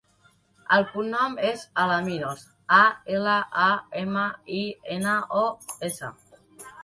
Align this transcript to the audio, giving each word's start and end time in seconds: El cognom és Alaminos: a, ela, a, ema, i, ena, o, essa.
El 0.77 0.85
cognom 0.93 1.35
és 1.49 1.65
Alaminos: 1.83 2.45
a, 2.79 2.81
ela, 3.17 3.35
a, 3.65 3.69
ema, 4.05 4.25
i, 4.61 4.63
ena, 4.99 5.19
o, 5.43 5.47
essa. 5.91 6.11